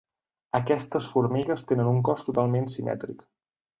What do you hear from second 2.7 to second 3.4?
simètric.